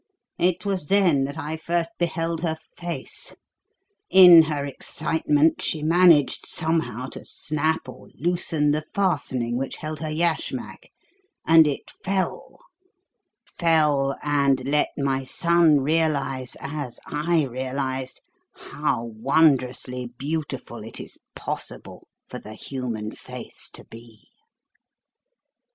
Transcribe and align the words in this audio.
It 0.39 0.65
was 0.65 0.87
then 0.87 1.25
that 1.25 1.37
I 1.37 1.57
first 1.57 1.91
beheld 1.99 2.41
her 2.41 2.57
face. 2.75 3.35
In 4.09 4.41
her 4.45 4.65
excitement 4.65 5.61
she 5.61 5.83
managed, 5.83 6.47
somehow, 6.47 7.05
to 7.09 7.23
snap 7.23 7.87
or 7.87 8.07
loosen 8.15 8.71
the 8.71 8.81
fastening 8.81 9.57
which 9.57 9.75
held 9.75 9.99
her 9.99 10.09
yashmak, 10.09 10.89
and 11.45 11.67
it 11.67 11.91
fell 12.03 12.57
fell, 13.45 14.15
and 14.23 14.67
let 14.67 14.89
my 14.97 15.23
son 15.23 15.81
realise, 15.81 16.55
as 16.59 16.99
I 17.05 17.45
realised, 17.45 18.23
how 18.55 19.03
wondrously 19.03 20.07
beautiful 20.17 20.83
it 20.83 20.99
is 20.99 21.19
possible 21.35 22.07
for 22.27 22.39
the 22.39 22.55
human 22.55 23.11
face 23.11 23.69
to 23.73 23.85
be!" 23.85 24.21